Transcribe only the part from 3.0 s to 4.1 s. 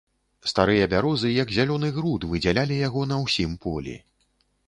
на ўсім полі.